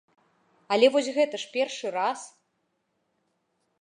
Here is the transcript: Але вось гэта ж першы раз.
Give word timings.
Але 0.75 0.87
вось 0.95 1.09
гэта 1.17 1.41
ж 1.43 1.53
першы 1.57 1.87
раз. 1.99 2.19